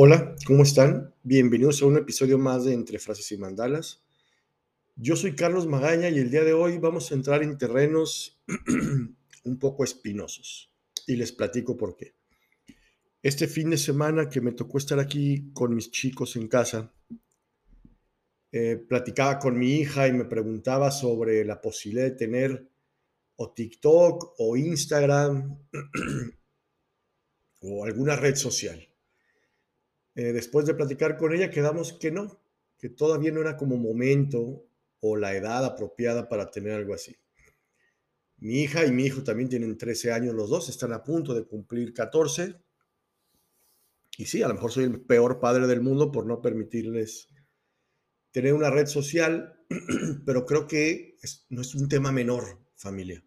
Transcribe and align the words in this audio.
Hola, 0.00 0.36
¿cómo 0.46 0.62
están? 0.62 1.12
Bienvenidos 1.24 1.82
a 1.82 1.86
un 1.86 1.96
episodio 1.96 2.38
más 2.38 2.64
de 2.64 2.72
Entre 2.72 3.00
Frases 3.00 3.32
y 3.32 3.36
Mandalas. 3.36 4.00
Yo 4.94 5.16
soy 5.16 5.34
Carlos 5.34 5.66
Magaña 5.66 6.08
y 6.08 6.20
el 6.20 6.30
día 6.30 6.44
de 6.44 6.52
hoy 6.52 6.78
vamos 6.78 7.10
a 7.10 7.16
entrar 7.16 7.42
en 7.42 7.58
terrenos 7.58 8.40
un 9.44 9.58
poco 9.58 9.82
espinosos 9.82 10.72
y 11.04 11.16
les 11.16 11.32
platico 11.32 11.76
por 11.76 11.96
qué. 11.96 12.14
Este 13.24 13.48
fin 13.48 13.70
de 13.70 13.76
semana 13.76 14.28
que 14.28 14.40
me 14.40 14.52
tocó 14.52 14.78
estar 14.78 15.00
aquí 15.00 15.50
con 15.52 15.74
mis 15.74 15.90
chicos 15.90 16.36
en 16.36 16.46
casa, 16.46 16.94
eh, 18.52 18.76
platicaba 18.76 19.40
con 19.40 19.58
mi 19.58 19.80
hija 19.80 20.06
y 20.06 20.12
me 20.12 20.26
preguntaba 20.26 20.92
sobre 20.92 21.44
la 21.44 21.60
posibilidad 21.60 22.04
de 22.04 22.12
tener 22.12 22.68
o 23.34 23.52
TikTok 23.52 24.34
o 24.38 24.56
Instagram 24.56 25.58
o 27.62 27.84
alguna 27.84 28.14
red 28.14 28.36
social. 28.36 28.88
Eh, 30.18 30.32
después 30.32 30.66
de 30.66 30.74
platicar 30.74 31.16
con 31.16 31.32
ella, 31.32 31.48
quedamos 31.48 31.92
que 31.92 32.10
no, 32.10 32.42
que 32.76 32.88
todavía 32.88 33.30
no 33.30 33.40
era 33.40 33.56
como 33.56 33.76
momento 33.76 34.66
o 34.98 35.16
la 35.16 35.32
edad 35.36 35.64
apropiada 35.64 36.28
para 36.28 36.50
tener 36.50 36.72
algo 36.72 36.92
así. 36.92 37.16
Mi 38.38 38.62
hija 38.62 38.84
y 38.84 38.90
mi 38.90 39.04
hijo 39.04 39.22
también 39.22 39.48
tienen 39.48 39.78
13 39.78 40.10
años 40.10 40.34
los 40.34 40.50
dos, 40.50 40.68
están 40.68 40.92
a 40.92 41.04
punto 41.04 41.34
de 41.34 41.46
cumplir 41.46 41.94
14. 41.94 42.56
Y 44.16 44.24
sí, 44.24 44.42
a 44.42 44.48
lo 44.48 44.54
mejor 44.54 44.72
soy 44.72 44.86
el 44.86 45.02
peor 45.02 45.38
padre 45.38 45.68
del 45.68 45.82
mundo 45.82 46.10
por 46.10 46.26
no 46.26 46.42
permitirles 46.42 47.28
tener 48.32 48.54
una 48.54 48.70
red 48.70 48.86
social, 48.86 49.62
pero 50.26 50.44
creo 50.44 50.66
que 50.66 51.16
no 51.48 51.60
es 51.60 51.76
un 51.76 51.88
tema 51.88 52.10
menor, 52.10 52.58
familia. 52.74 53.24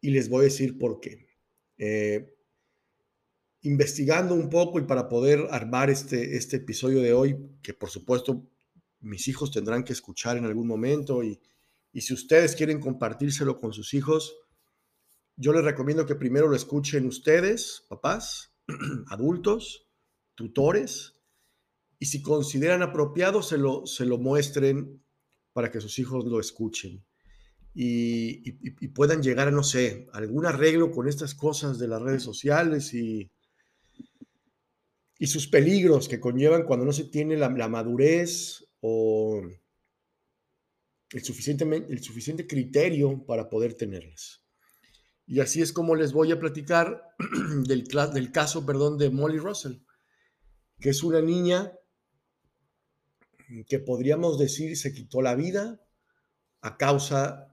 Y 0.00 0.12
les 0.12 0.30
voy 0.30 0.40
a 0.40 0.44
decir 0.44 0.78
por 0.78 0.98
qué. 1.00 1.26
Eh, 1.76 2.33
investigando 3.64 4.34
un 4.34 4.50
poco 4.50 4.78
y 4.78 4.82
para 4.82 5.08
poder 5.08 5.46
armar 5.50 5.88
este, 5.90 6.36
este 6.36 6.56
episodio 6.56 7.00
de 7.00 7.14
hoy, 7.14 7.36
que 7.62 7.72
por 7.72 7.90
supuesto 7.90 8.46
mis 9.00 9.26
hijos 9.26 9.50
tendrán 9.50 9.84
que 9.84 9.94
escuchar 9.94 10.36
en 10.36 10.44
algún 10.44 10.66
momento 10.66 11.22
y, 11.22 11.40
y 11.92 12.02
si 12.02 12.12
ustedes 12.12 12.54
quieren 12.56 12.78
compartírselo 12.78 13.58
con 13.58 13.72
sus 13.72 13.94
hijos, 13.94 14.36
yo 15.36 15.52
les 15.52 15.64
recomiendo 15.64 16.04
que 16.04 16.14
primero 16.14 16.46
lo 16.46 16.56
escuchen 16.56 17.06
ustedes, 17.06 17.84
papás, 17.88 18.54
adultos, 19.08 19.88
tutores, 20.34 21.14
y 21.98 22.06
si 22.06 22.20
consideran 22.20 22.82
apropiado, 22.82 23.42
se 23.42 23.56
lo, 23.56 23.86
se 23.86 24.04
lo 24.04 24.18
muestren 24.18 25.02
para 25.54 25.70
que 25.70 25.80
sus 25.80 25.98
hijos 25.98 26.26
lo 26.26 26.38
escuchen. 26.38 27.02
Y, 27.72 28.52
puedan 28.88 29.22
llegar 29.22 29.48
a, 29.48 29.50
no 29.50 29.62
sé, 29.62 30.06
algún 30.12 30.44
arreglo 30.44 30.90
con 30.90 31.08
estas 31.08 31.34
cosas 31.34 31.78
de 31.78 31.88
las 31.88 32.02
redes 32.02 32.22
sociales 32.22 32.92
y, 32.92 33.32
y 35.24 35.26
sus 35.26 35.48
peligros 35.48 36.06
que 36.06 36.20
conllevan 36.20 36.64
cuando 36.64 36.84
no 36.84 36.92
se 36.92 37.04
tiene 37.04 37.38
la, 37.38 37.48
madurez 37.48 38.62
o 38.82 39.40
el 41.12 41.24
suficiente, 41.24 41.64
el 41.64 42.02
suficiente 42.02 42.46
criterio 42.46 43.24
para 43.24 43.48
poder 43.48 43.72
tenerlas. 43.72 44.44
Y 45.26 45.40
así 45.40 45.62
es 45.62 45.72
como 45.72 45.96
les 45.96 46.12
voy 46.12 46.30
a 46.30 46.38
platicar 46.38 47.14
del, 47.66 47.84
del 47.84 48.32
caso 48.32 48.66
perdón, 48.66 48.98
de 48.98 49.08
Molly 49.08 49.38
Russell, 49.38 49.78
que 50.78 50.90
es 50.90 51.02
una 51.02 51.22
niña 51.22 51.72
que 53.66 53.78
podríamos 53.78 54.38
decir 54.38 54.76
se 54.76 54.92
quitó 54.92 55.22
la 55.22 55.36
vida 55.36 55.80
a 56.60 56.76
causa 56.76 57.50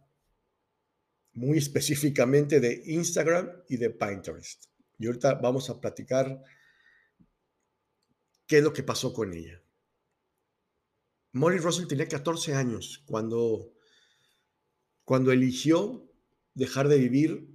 muy 1.32 1.58
específicamente 1.66 2.60
de 2.60 2.84
Instagram 2.86 3.50
y 3.70 3.78
de 3.78 3.92
Pinterest. 3.92 4.66
Y 5.00 5.08
ahorita 5.08 5.36
vamos 5.36 5.70
a 5.70 5.80
platicar 5.80 6.44
qué 8.52 8.58
es 8.58 8.64
lo 8.66 8.74
que 8.74 8.84
pasó 8.84 9.14
con 9.14 9.32
ella. 9.32 9.64
Molly 11.32 11.60
Russell 11.60 11.88
tenía 11.88 12.10
14 12.10 12.54
años 12.54 13.02
cuando, 13.06 13.72
cuando 15.06 15.32
eligió 15.32 16.12
dejar 16.54 16.90
de 16.90 16.98
vivir 16.98 17.48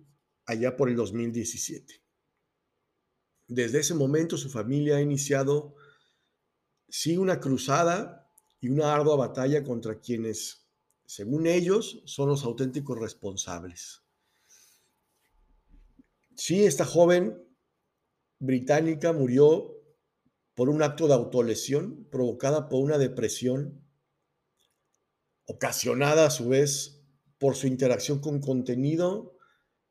allá 0.46 0.74
por 0.74 0.88
el 0.88 0.96
2017. 0.96 2.02
Desde 3.46 3.80
ese 3.80 3.92
momento 3.92 4.38
su 4.38 4.48
familia 4.48 4.96
ha 4.96 5.02
iniciado, 5.02 5.74
sí, 6.88 7.18
una 7.18 7.40
cruzada 7.40 8.32
y 8.62 8.70
una 8.70 8.94
ardua 8.94 9.16
batalla 9.16 9.62
contra 9.62 10.00
quienes, 10.00 10.66
según 11.04 11.46
ellos, 11.46 12.00
son 12.06 12.30
los 12.30 12.42
auténticos 12.42 12.98
responsables. 12.98 14.00
Sí, 16.36 16.64
esta 16.64 16.86
joven 16.86 17.46
británica 18.38 19.12
murió 19.12 19.75
por 20.56 20.70
un 20.70 20.82
acto 20.82 21.06
de 21.06 21.12
autolesión 21.12 22.08
provocada 22.10 22.70
por 22.70 22.82
una 22.82 22.96
depresión, 22.96 23.86
ocasionada 25.44 26.26
a 26.26 26.30
su 26.30 26.48
vez 26.48 27.04
por 27.38 27.54
su 27.54 27.66
interacción 27.66 28.20
con 28.20 28.40
contenido, 28.40 29.36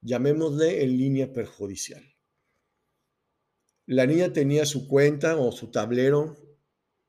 llamémosle 0.02 0.84
en 0.84 0.98
línea 0.98 1.31
perjudicial. 1.31 2.03
La 3.86 4.08
niña 4.08 4.34
tenía 4.34 4.66
su 4.66 4.88
cuenta 4.88 5.38
o 5.38 5.52
su 5.52 5.70
tablero 5.70 6.36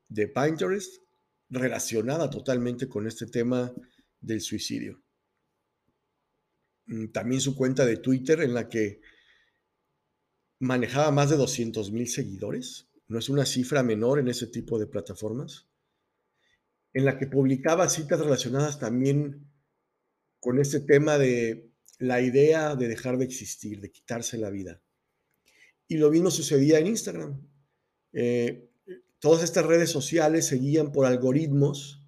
de 0.07 0.27
Pinterest 0.27 1.01
relacionada 1.49 2.29
totalmente 2.29 2.87
con 2.87 3.07
este 3.07 3.25
tema 3.25 3.73
del 4.21 4.41
suicidio. 4.41 5.01
Mm, 6.85 7.07
también 7.07 7.41
su 7.41 7.55
cuenta 7.55 7.87
de 7.87 7.97
Twitter 7.97 8.41
en 8.41 8.53
la 8.53 8.69
que 8.69 9.01
manejaba 10.59 11.09
más 11.09 11.31
de 11.31 11.37
200 11.37 11.91
mil 11.91 12.07
seguidores 12.07 12.87
no 13.07 13.19
es 13.19 13.29
una 13.29 13.45
cifra 13.45 13.83
menor 13.83 14.19
en 14.19 14.27
ese 14.27 14.47
tipo 14.47 14.77
de 14.79 14.87
plataformas, 14.87 15.67
en 16.93 17.05
la 17.05 17.17
que 17.17 17.27
publicaba 17.27 17.89
citas 17.89 18.19
relacionadas 18.19 18.79
también 18.79 19.49
con 20.39 20.59
este 20.59 20.79
tema 20.81 21.17
de 21.17 21.71
la 21.99 22.21
idea 22.21 22.75
de 22.75 22.87
dejar 22.87 23.17
de 23.17 23.25
existir, 23.25 23.81
de 23.81 23.91
quitarse 23.91 24.37
la 24.37 24.49
vida. 24.49 24.81
Y 25.87 25.97
lo 25.97 26.11
mismo 26.11 26.31
sucedía 26.31 26.79
en 26.79 26.87
Instagram. 26.87 27.41
Eh, 28.13 28.69
todas 29.19 29.43
estas 29.43 29.65
redes 29.65 29.89
sociales 29.89 30.45
seguían 30.45 30.91
por 30.91 31.05
algoritmos 31.05 32.03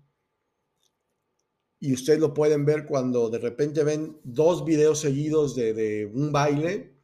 y 1.79 1.93
ustedes 1.93 2.19
lo 2.19 2.33
pueden 2.33 2.65
ver 2.65 2.85
cuando 2.85 3.29
de 3.29 3.39
repente 3.39 3.83
ven 3.83 4.19
dos 4.23 4.65
videos 4.65 4.99
seguidos 4.99 5.55
de, 5.55 5.73
de 5.73 6.05
un 6.05 6.31
baile 6.31 6.97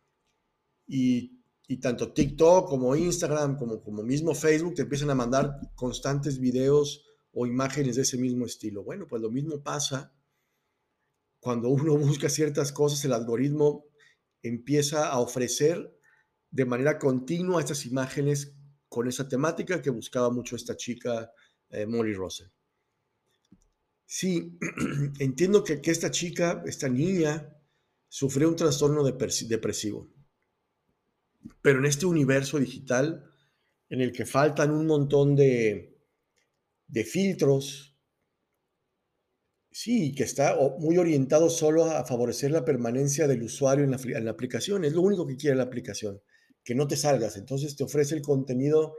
y 0.85 1.44
y 1.67 1.77
tanto 1.77 2.13
TikTok 2.13 2.69
como 2.69 2.95
Instagram, 2.95 3.57
como, 3.57 4.03
mismo 4.03 4.35
Facebook, 4.35 4.75
te 4.75 4.83
empiezan 4.83 5.09
a 5.09 5.15
mandar 5.15 5.59
constantes 5.75 6.39
videos 6.39 7.05
o 7.31 7.47
imágenes 7.47 7.95
de 7.95 8.03
ese 8.03 8.17
mismo 8.17 8.45
estilo. 8.45 8.83
Bueno, 8.83 9.07
pues 9.07 9.21
lo 9.21 9.31
mismo 9.31 9.61
pasa 9.63 10.13
cuando 11.39 11.69
uno 11.69 11.97
busca 11.97 12.29
ciertas 12.29 12.71
cosas, 12.71 13.03
el 13.05 13.13
algoritmo 13.13 13.85
empieza 14.41 15.09
a 15.09 15.19
ofrecer 15.19 15.91
de 16.51 16.65
manera 16.65 16.99
continua 16.99 17.59
estas 17.59 17.85
imágenes 17.85 18.55
con 18.87 19.07
esa 19.07 19.27
temática 19.27 19.81
que 19.81 19.89
buscaba 19.89 20.29
mucho 20.29 20.55
esta 20.55 20.77
chica, 20.77 21.31
eh, 21.69 21.85
Molly 21.85 22.13
Russell. 22.13 22.47
Sí, 24.05 24.57
entiendo 25.19 25.63
que, 25.63 25.81
que, 25.81 25.91
esta 25.91 26.11
chica, 26.11 26.63
esta 26.65 26.87
niña, 26.87 27.51
sufrió 28.07 28.47
un 28.47 28.55
trastorno 28.55 29.03
depresivo. 29.03 30.14
Pero 31.61 31.79
en 31.79 31.85
este 31.85 32.05
universo 32.05 32.59
digital, 32.59 33.31
en 33.89 34.01
el 34.01 34.11
que 34.11 34.25
faltan 34.25 34.71
un 34.71 34.85
montón 34.87 35.35
de, 35.35 35.97
de 36.87 37.03
filtros, 37.03 37.95
sí, 39.71 40.13
que 40.15 40.23
está 40.23 40.57
muy 40.79 40.97
orientado 40.97 41.49
solo 41.49 41.85
a 41.85 42.05
favorecer 42.05 42.51
la 42.51 42.65
permanencia 42.65 43.27
del 43.27 43.43
usuario 43.43 43.83
en 43.83 43.91
la, 43.91 43.99
en 44.03 44.25
la 44.25 44.31
aplicación, 44.31 44.85
es 44.85 44.93
lo 44.93 45.01
único 45.01 45.27
que 45.27 45.37
quiere 45.37 45.55
la 45.55 45.63
aplicación, 45.63 46.21
que 46.63 46.75
no 46.75 46.87
te 46.87 46.95
salgas. 46.95 47.37
Entonces 47.37 47.75
te 47.75 47.83
ofrece 47.83 48.15
el 48.15 48.21
contenido 48.21 48.95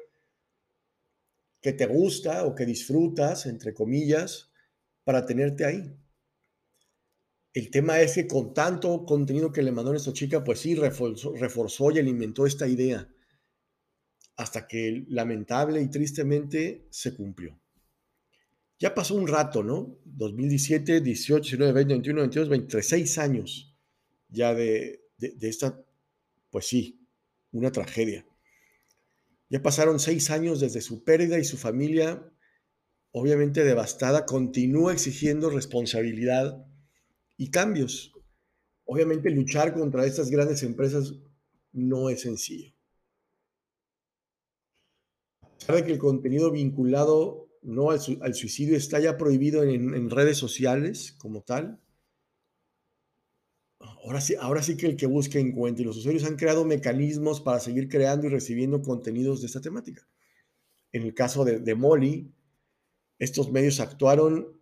que 1.60 1.72
te 1.72 1.86
gusta 1.86 2.44
o 2.44 2.54
que 2.54 2.66
disfrutas, 2.66 3.46
entre 3.46 3.74
comillas, 3.74 4.52
para 5.04 5.26
tenerte 5.26 5.64
ahí. 5.64 5.96
El 7.56 7.70
tema 7.70 8.02
es 8.02 8.12
que 8.12 8.26
con 8.26 8.52
tanto 8.52 9.06
contenido 9.06 9.50
que 9.50 9.62
le 9.62 9.72
mandó 9.72 9.90
nuestra 9.90 10.12
chica, 10.12 10.44
pues 10.44 10.58
sí, 10.60 10.74
reforzó, 10.74 11.90
y 11.90 11.98
alimentó 11.98 12.44
esta 12.44 12.68
idea. 12.68 13.08
Hasta 14.36 14.66
que 14.66 15.06
lamentable 15.08 15.80
y 15.80 15.88
tristemente 15.88 16.86
se 16.90 17.14
cumplió. 17.14 17.58
Ya 18.78 18.94
pasó 18.94 19.14
un 19.14 19.26
rato, 19.26 19.62
¿no? 19.62 19.98
2017, 20.04 21.00
18, 21.00 21.42
19, 21.56 21.72
20, 21.72 21.94
21, 21.94 22.20
22, 22.20 22.48
23, 22.50 23.18
años 23.20 23.74
ya 24.28 24.52
de, 24.52 25.00
de 25.16 25.48
esta, 25.48 25.82
pues 26.50 26.66
sí, 26.66 27.08
una 27.52 27.72
tragedia. 27.72 28.26
Ya 29.48 29.62
pasaron 29.62 29.98
seis 29.98 30.28
años 30.28 30.60
desde 30.60 30.82
su 30.82 31.04
pérdida 31.04 31.38
y 31.38 31.44
su 31.44 31.56
familia, 31.56 32.22
obviamente 33.12 33.64
devastada, 33.64 34.26
continúa 34.26 34.92
exigiendo 34.92 35.48
responsabilidad 35.48 36.66
y 37.36 37.50
cambios. 37.50 38.12
Obviamente 38.84 39.30
luchar 39.30 39.74
contra 39.74 40.06
estas 40.06 40.30
grandes 40.30 40.62
empresas 40.62 41.14
no 41.72 42.08
es 42.08 42.22
sencillo. 42.22 42.72
sabe 45.58 45.84
que 45.84 45.92
el 45.92 45.98
contenido 45.98 46.52
vinculado 46.52 47.48
no 47.62 47.90
al, 47.90 48.00
suicidio 48.34 48.76
está 48.76 49.00
ya 49.00 49.18
prohibido 49.18 49.64
en, 49.64 50.08
redes 50.10 50.38
sociales 50.38 51.16
como 51.18 51.42
tal. 51.42 51.80
Ahora 53.80 54.20
sí, 54.20 54.36
ahora 54.38 54.62
sí 54.62 54.76
que 54.76 54.86
el 54.86 54.96
que 54.96 55.06
busque 55.06 55.40
encuentre. 55.40 55.84
Los 55.84 55.96
usuarios 55.96 56.24
han 56.24 56.36
creado 56.36 56.64
mecanismos 56.64 57.40
para 57.40 57.58
seguir 57.58 57.88
creando 57.88 58.28
y 58.28 58.30
recibiendo 58.30 58.80
contenidos 58.82 59.40
de 59.40 59.48
esta 59.48 59.60
temática. 59.60 60.06
En 60.92 61.02
el 61.02 61.14
caso 61.14 61.44
de, 61.44 61.58
de 61.58 61.74
Molly, 61.74 62.32
estos 63.18 63.50
medios 63.50 63.80
actuaron 63.80 64.56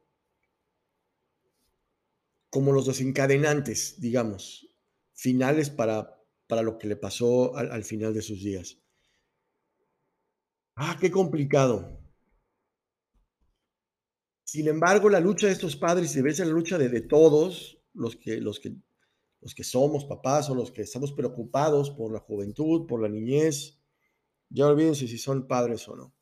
como 2.55 2.71
los 2.71 2.87
desencadenantes, 2.87 4.01
digamos, 4.01 4.73
finales 5.13 5.71
para, 5.71 6.25
para 6.47 6.63
lo 6.63 6.79
que 6.79 6.87
le 6.87 6.95
pasó 6.95 7.57
al, 7.57 7.73
al 7.73 7.83
final 7.83 8.15
de 8.15 8.23
sus 8.23 8.45
días. 8.45 8.79
Ah, 10.77 10.97
qué 11.01 11.11
complicado. 11.11 12.01
Sin 14.45 14.69
embargo, 14.69 15.11
la 15.11 15.19
lucha 15.19 15.49
de 15.49 15.53
estos 15.53 15.75
padres 15.75 16.15
debe 16.15 16.33
ser 16.33 16.47
la 16.47 16.53
lucha 16.53 16.79
de, 16.79 16.89
de 16.89 17.01
todos 17.01 17.83
los 17.93 18.15
que, 18.15 18.41
los, 18.41 18.61
que, 18.61 18.77
los 19.41 19.53
que 19.53 19.65
somos 19.65 20.05
papás 20.05 20.49
o 20.49 20.55
los 20.55 20.71
que 20.71 20.83
estamos 20.83 21.11
preocupados 21.11 21.91
por 21.91 22.13
la 22.13 22.21
juventud, 22.21 22.87
por 22.87 23.03
la 23.03 23.09
niñez. 23.09 23.83
Ya 24.49 24.69
olvídense 24.69 25.09
si 25.09 25.19
son 25.19 25.49
padres 25.49 25.89
o 25.89 25.97
no. 25.97 26.15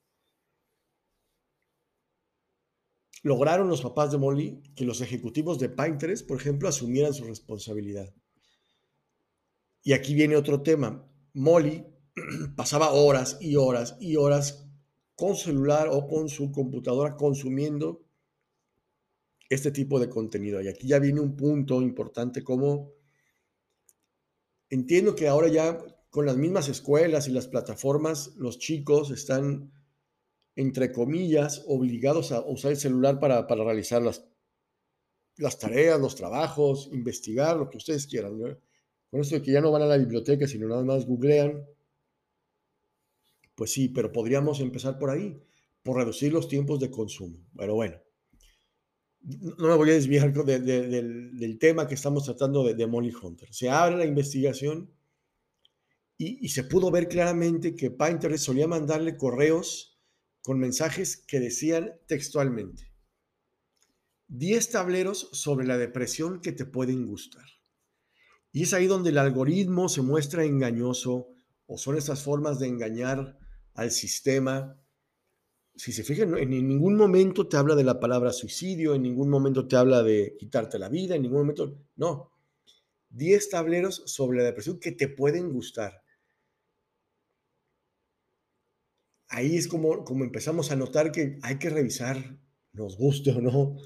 Lograron 3.22 3.68
los 3.68 3.82
papás 3.82 4.10
de 4.10 4.18
Molly 4.18 4.60
que 4.74 4.84
los 4.84 5.00
ejecutivos 5.00 5.58
de 5.58 5.68
Pinterest, 5.68 6.26
por 6.26 6.40
ejemplo, 6.40 6.68
asumieran 6.68 7.14
su 7.14 7.24
responsabilidad. 7.24 8.12
Y 9.82 9.92
aquí 9.92 10.14
viene 10.14 10.36
otro 10.36 10.62
tema. 10.62 11.08
Molly 11.34 11.86
pasaba 12.56 12.92
horas 12.92 13.38
y 13.40 13.56
horas 13.56 13.96
y 14.00 14.16
horas 14.16 14.66
con 15.14 15.36
celular 15.36 15.88
o 15.90 16.06
con 16.06 16.28
su 16.28 16.50
computadora 16.50 17.16
consumiendo 17.16 18.04
este 19.48 19.70
tipo 19.70 20.00
de 20.00 20.08
contenido. 20.08 20.60
Y 20.60 20.68
aquí 20.68 20.88
ya 20.88 20.98
viene 20.98 21.20
un 21.20 21.36
punto 21.36 21.82
importante 21.82 22.42
como 22.42 22.92
entiendo 24.70 25.14
que 25.14 25.28
ahora 25.28 25.48
ya 25.48 25.78
con 26.08 26.26
las 26.26 26.36
mismas 26.36 26.68
escuelas 26.68 27.28
y 27.28 27.32
las 27.32 27.48
plataformas, 27.48 28.34
los 28.36 28.58
chicos 28.58 29.10
están, 29.10 29.72
entre 30.56 30.92
comillas, 30.92 31.64
obligados 31.66 32.32
a 32.32 32.40
usar 32.40 32.72
el 32.72 32.76
celular 32.76 33.18
para, 33.18 33.46
para 33.46 33.64
realizar 33.64 34.02
las, 34.02 34.26
las 35.36 35.58
tareas, 35.58 36.00
los 36.00 36.14
trabajos, 36.14 36.88
investigar, 36.92 37.56
lo 37.56 37.70
que 37.70 37.78
ustedes 37.78 38.06
quieran. 38.06 38.38
¿no? 38.38 38.58
Con 39.10 39.20
esto 39.20 39.36
de 39.36 39.42
que 39.42 39.52
ya 39.52 39.60
no 39.60 39.70
van 39.70 39.82
a 39.82 39.86
la 39.86 39.96
biblioteca, 39.96 40.46
sino 40.46 40.68
nada 40.68 40.84
más 40.84 41.06
googlean, 41.06 41.64
pues 43.54 43.72
sí, 43.72 43.88
pero 43.88 44.12
podríamos 44.12 44.60
empezar 44.60 44.98
por 44.98 45.10
ahí, 45.10 45.40
por 45.82 45.96
reducir 45.96 46.32
los 46.32 46.48
tiempos 46.48 46.80
de 46.80 46.90
consumo. 46.90 47.38
Pero 47.56 47.74
bueno, 47.74 47.96
no 49.22 49.68
me 49.68 49.76
voy 49.76 49.90
a 49.90 49.94
desviar 49.94 50.32
de, 50.32 50.60
de, 50.60 50.88
del, 50.88 51.58
tema 51.58 51.86
que 51.86 51.94
estamos 51.94 52.24
tratando 52.24 52.64
de, 52.64 52.86
Molly 52.86 53.12
Hunter. 53.14 53.52
Se 53.52 53.70
abre 53.70 53.96
la 53.96 54.06
investigación 54.06 54.90
y, 56.18 56.44
y, 56.44 56.48
se 56.48 56.64
pudo 56.64 56.90
ver 56.90 57.08
claramente 57.08 57.76
que 57.76 57.90
Pinterest 57.90 58.44
solía 58.44 58.66
mandarle 58.66 59.16
correos 59.16 59.91
con 60.42 60.58
mensajes 60.58 61.16
que 61.16 61.40
decían 61.40 61.92
textualmente, 62.06 62.92
10 64.28 64.70
tableros 64.70 65.28
sobre 65.32 65.66
la 65.66 65.78
depresión 65.78 66.40
que 66.40 66.52
te 66.52 66.64
pueden 66.64 67.06
gustar. 67.06 67.44
Y 68.50 68.64
es 68.64 68.74
ahí 68.74 68.86
donde 68.86 69.10
el 69.10 69.18
algoritmo 69.18 69.88
se 69.88 70.02
muestra 70.02 70.44
engañoso 70.44 71.28
o 71.66 71.78
son 71.78 71.96
esas 71.96 72.22
formas 72.22 72.58
de 72.58 72.66
engañar 72.66 73.38
al 73.74 73.90
sistema. 73.90 74.78
Si 75.74 75.92
se 75.92 76.02
fijan, 76.02 76.36
en 76.36 76.50
ningún 76.50 76.96
momento 76.96 77.48
te 77.48 77.56
habla 77.56 77.74
de 77.74 77.84
la 77.84 78.00
palabra 78.00 78.32
suicidio, 78.32 78.94
en 78.94 79.02
ningún 79.02 79.30
momento 79.30 79.66
te 79.66 79.76
habla 79.76 80.02
de 80.02 80.36
quitarte 80.38 80.78
la 80.78 80.88
vida, 80.88 81.14
en 81.14 81.22
ningún 81.22 81.40
momento, 81.40 81.78
no. 81.96 82.30
10 83.10 83.50
tableros 83.50 84.02
sobre 84.06 84.38
la 84.38 84.44
depresión 84.44 84.80
que 84.80 84.92
te 84.92 85.08
pueden 85.08 85.50
gustar. 85.50 86.01
Ahí 89.32 89.56
es 89.56 89.66
como, 89.66 90.04
como 90.04 90.24
empezamos 90.24 90.70
a 90.70 90.76
notar 90.76 91.10
que 91.10 91.38
hay 91.40 91.58
que 91.58 91.70
revisar, 91.70 92.38
nos 92.74 92.98
guste 92.98 93.30
o 93.30 93.40
no, 93.40 93.78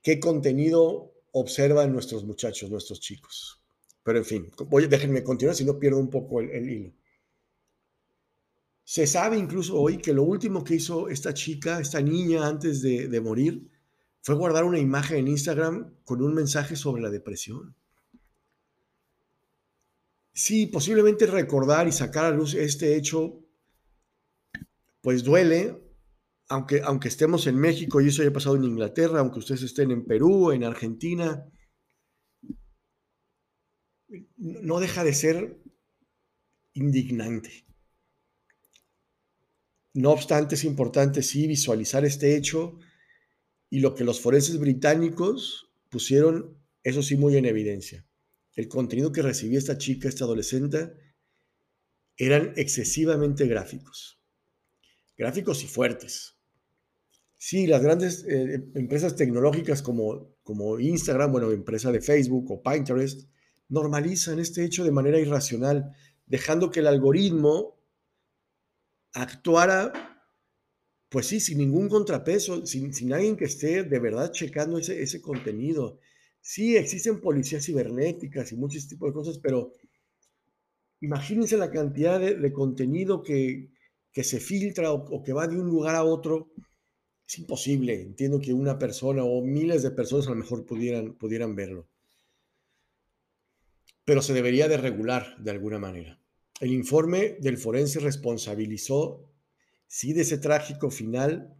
qué 0.00 0.18
contenido 0.18 1.12
observan 1.32 1.92
nuestros 1.92 2.24
muchachos, 2.24 2.70
nuestros 2.70 2.98
chicos. 2.98 3.62
Pero 4.02 4.18
en 4.18 4.24
fin, 4.24 4.50
voy, 4.68 4.86
déjenme 4.86 5.22
continuar 5.22 5.54
si 5.54 5.66
no 5.66 5.78
pierdo 5.78 5.98
un 5.98 6.08
poco 6.08 6.40
el, 6.40 6.70
hilo. 6.70 6.94
Se 8.84 9.06
sabe 9.06 9.36
incluso 9.36 9.78
hoy 9.78 9.98
que 9.98 10.14
lo 10.14 10.22
último 10.22 10.64
que 10.64 10.76
hizo 10.76 11.10
esta 11.10 11.34
chica, 11.34 11.78
esta 11.78 12.00
niña 12.00 12.46
antes 12.46 12.80
de, 12.80 13.08
de, 13.08 13.20
morir, 13.20 13.70
fue 14.22 14.34
guardar 14.34 14.64
una 14.64 14.78
imagen 14.78 15.18
en 15.18 15.28
Instagram 15.28 15.94
con 16.04 16.22
un 16.22 16.32
mensaje 16.32 16.74
sobre 16.74 17.02
la 17.02 17.10
depresión. 17.10 17.74
Sí, 20.32 20.68
posiblemente 20.68 21.26
recordar 21.26 21.86
y 21.86 21.92
sacar 21.92 22.24
a 22.24 22.30
luz 22.30 22.54
este 22.54 22.96
hecho, 22.96 23.41
pues 25.02 25.24
duele, 25.24 25.82
aunque, 26.48 27.08
estemos 27.08 27.46
en 27.46 27.56
México 27.56 28.00
y 28.00 28.08
eso 28.08 28.22
haya 28.22 28.32
pasado 28.32 28.56
en 28.56 28.64
Inglaterra, 28.64 29.20
aunque 29.20 29.40
ustedes 29.40 29.62
estén 29.62 29.90
en 29.90 30.06
Perú, 30.06 30.52
en 30.52 30.64
Argentina, 30.64 31.44
no 34.36 34.80
deja 34.80 35.02
de 35.02 35.12
ser 35.12 35.60
indignante. 36.74 37.66
No 39.94 40.10
obstante, 40.10 40.54
es 40.54 40.64
importante 40.64 41.22
sí 41.22 41.46
visualizar 41.46 42.04
este 42.04 42.36
hecho 42.36 42.78
y 43.68 43.80
lo 43.80 43.94
que 43.94 44.04
los 44.04 44.20
forenses 44.20 44.58
británicos 44.58 45.70
pusieron, 45.90 46.58
eso 46.82 47.02
sí, 47.02 47.16
muy 47.16 47.36
en 47.36 47.46
evidencia. 47.46 48.06
El 48.54 48.68
contenido 48.68 49.12
que 49.12 49.22
recibía 49.22 49.58
esta 49.58 49.78
chica, 49.78 50.08
esta 50.08 50.24
adolescente, 50.24 50.92
eran 52.16 52.52
excesivamente 52.56 53.46
gráficos. 53.46 54.21
Gráficos 55.16 55.62
y 55.62 55.66
fuertes. 55.66 56.36
Sí, 57.44 57.66
las 57.66 57.82
grandes 57.82 58.24
eh, 58.28 58.64
empresas 58.76 59.16
tecnológicas 59.16 59.82
como, 59.82 60.36
como 60.44 60.78
Instagram, 60.78 61.32
bueno, 61.32 61.50
empresa 61.50 61.90
de 61.90 62.00
Facebook 62.00 62.48
o 62.52 62.62
Pinterest, 62.62 63.28
normalizan 63.68 64.38
este 64.38 64.64
hecho 64.64 64.84
de 64.84 64.92
manera 64.92 65.18
irracional, 65.18 65.92
dejando 66.24 66.70
que 66.70 66.78
el 66.78 66.86
algoritmo 66.86 67.80
actuara, 69.12 69.92
pues 71.08 71.26
sí, 71.26 71.40
sin 71.40 71.58
ningún 71.58 71.88
contrapeso, 71.88 72.64
sin, 72.64 72.94
sin 72.94 73.12
alguien 73.12 73.36
que 73.36 73.46
esté 73.46 73.82
de 73.82 73.98
verdad 73.98 74.30
checando 74.30 74.78
ese, 74.78 75.02
ese 75.02 75.20
contenido. 75.20 75.98
Sí, 76.40 76.76
existen 76.76 77.20
policías 77.20 77.64
cibernéticas 77.66 78.52
y 78.52 78.56
muchos 78.56 78.86
tipos 78.86 79.08
de 79.08 79.14
cosas, 79.14 79.38
pero 79.38 79.72
imagínense 81.00 81.56
la 81.56 81.72
cantidad 81.72 82.20
de, 82.20 82.36
de 82.36 82.52
contenido 82.52 83.22
que, 83.24 83.72
que, 84.12 84.24
se 84.24 84.40
filtra 84.40 84.92
o, 84.92 85.22
que 85.22 85.32
va 85.32 85.48
de 85.48 85.56
un 85.56 85.66
lugar 85.66 85.94
a 85.94 86.04
otro. 86.04 86.52
Es 87.26 87.38
imposible. 87.38 88.00
Entiendo 88.00 88.40
que 88.40 88.52
una 88.52 88.78
persona 88.78 89.24
o 89.24 89.42
miles 89.42 89.82
de 89.82 89.90
personas 89.90 90.26
a 90.26 90.30
lo 90.30 90.36
mejor 90.36 90.66
pudieran, 90.66 91.14
pudieran 91.14 91.54
verlo. 91.54 91.88
Pero 94.04 94.20
se 94.20 94.34
debería 94.34 94.68
de 94.68 94.76
regular 94.76 95.36
de 95.38 95.50
alguna 95.50 95.78
manera. 95.78 96.20
El 96.60 96.72
informe 96.72 97.36
del 97.40 97.58
forense 97.58 98.00
responsabilizó, 98.00 99.28
sí, 99.86 100.12
de 100.12 100.22
ese 100.22 100.38
trágico 100.38 100.90
final 100.90 101.56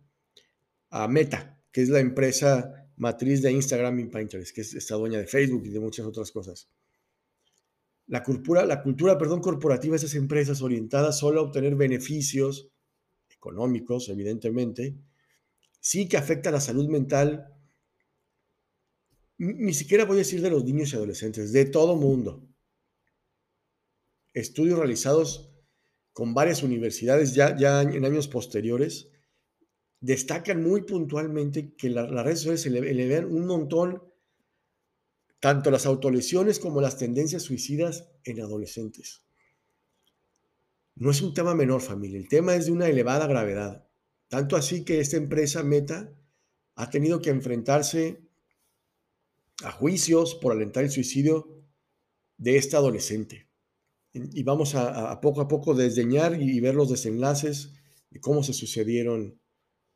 a 0.91 1.09
Meta, 1.09 1.61
que 1.73 1.83
es 1.83 1.89
la 1.89 2.01
empresa 2.01 2.89
matriz 2.97 3.43
de 3.43 3.51
Instagram 3.51 3.99
y 3.99 4.05
Pinterest, 4.05 4.55
que 4.55 4.61
es 4.61 4.75
esta 4.75 4.95
dueña 4.95 5.19
de 5.19 5.27
Facebook 5.27 5.65
y 5.65 5.71
de 5.71 5.81
muchas 5.81 6.07
otras 6.07 6.31
cosas. 6.31 6.69
La 8.07 8.23
cultura, 8.23 8.65
la 8.67 8.83
cultura 8.83 9.17
perdón, 9.17 9.41
corporativa 9.41 9.93
de 9.93 9.99
esas 9.99 10.15
empresas 10.15 10.61
orientadas 10.63 11.19
solo 11.19 11.41
a 11.41 11.45
obtener 11.45 11.77
beneficios 11.77 12.71
económicos, 13.31 14.09
evidentemente, 14.09 14.97
sí 15.81 16.09
que 16.09 16.17
afecta 16.17 16.51
a 16.51 16.53
la 16.53 16.61
salud 16.61 16.89
mental, 16.89 17.53
ni 19.39 19.75
siquiera 19.75 20.05
voy 20.05 20.17
a 20.17 20.19
decir 20.19 20.41
de 20.41 20.51
los 20.51 20.65
niños 20.65 20.93
y 20.93 20.97
adolescentes, 20.97 21.53
de 21.53 21.65
todo 21.65 21.97
mundo. 21.97 22.47
Estudios 24.33 24.79
realizados 24.79 25.53
con 26.13 26.35
varias 26.35 26.63
universidades 26.63 27.35
ya, 27.35 27.57
ya 27.57 27.83
en 27.83 28.05
años 28.05 28.29
posteriores, 28.29 29.09
destacan 30.01 30.63
muy 30.63 30.83
puntualmente 30.83 31.75
que 31.75 31.91
la, 31.91 32.03
las 32.03 32.25
redes 32.25 32.41
sociales 32.41 32.83
elevan 32.85 33.25
un 33.25 33.47
montón 33.47 34.03
tanto 35.43 35.73
las 35.73 35.87
autolesiones 35.87 36.61
como 36.61 36.81
las 36.81 36.99
tendencias 36.99 37.43
suicidas 37.43 38.13
en 38.23 38.41
adolescentes. 38.41 39.27
No 40.95 41.11
es 41.11 41.21
un 41.21 41.35
tema 41.35 41.53
menor, 41.53 41.81
familia, 41.81 42.17
el 42.17 42.29
tema 42.29 42.55
es 42.55 42.67
de 42.67 42.71
una 42.71 42.87
elevada 42.87 43.27
gravedad. 43.27 43.89
Tanto 44.29 44.55
así 44.55 44.85
que 44.85 45.01
esta 45.01 45.17
empresa 45.17 45.65
Meta 45.65 46.15
ha 46.77 46.91
tenido 46.91 47.21
que 47.21 47.31
enfrentarse 47.31 48.23
a 49.65 49.73
juicios 49.73 50.37
por 50.37 50.53
alentar 50.53 50.85
el 50.85 50.93
suicidio 50.93 51.65
de 52.37 52.57
esta 52.57 52.77
adolescente 52.77 53.49
y 54.13 54.45
vamos 54.45 54.77
a, 54.77 55.21
poco 55.21 55.41
a 55.41 55.49
poco 55.49 55.75
desdeñar 55.75 56.41
y 56.41 56.61
ver 56.61 56.77
los 56.77 56.89
desenlaces 56.89 57.73
de 58.11 58.21
cómo 58.21 58.45
se 58.45 58.53
sucedieron 58.53 59.41